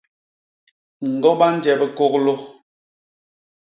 [1.11, 2.33] Ñgo ba nje bikôglô!